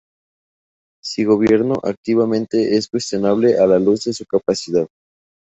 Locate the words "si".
1.03-1.25